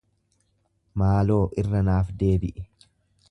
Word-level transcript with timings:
Maaloo 1.01 1.43
irra 1.63 1.83
naaf 1.91 2.09
deebi'i. 2.23 2.67